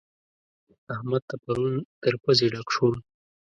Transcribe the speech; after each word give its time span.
احمد 0.93 1.21
ته 1.29 1.35
پرون 1.43 1.73
تر 2.01 2.13
پزې 2.23 2.47
ډک 2.53 2.67
شوم. 2.75 2.95